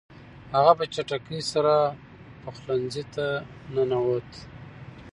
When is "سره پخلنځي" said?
1.51-3.03